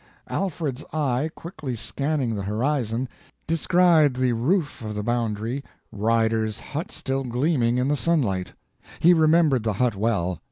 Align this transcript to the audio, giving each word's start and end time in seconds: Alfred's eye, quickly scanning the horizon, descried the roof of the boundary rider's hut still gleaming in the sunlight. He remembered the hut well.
Alfred's 0.31 0.83
eye, 0.93 1.29
quickly 1.35 1.75
scanning 1.75 2.33
the 2.33 2.41
horizon, 2.41 3.07
descried 3.45 4.15
the 4.15 4.33
roof 4.33 4.81
of 4.81 4.95
the 4.95 5.03
boundary 5.03 5.63
rider's 5.91 6.59
hut 6.59 6.91
still 6.91 7.23
gleaming 7.23 7.77
in 7.77 7.87
the 7.87 7.95
sunlight. 7.95 8.53
He 8.99 9.13
remembered 9.13 9.61
the 9.61 9.73
hut 9.73 9.95
well. 9.95 10.39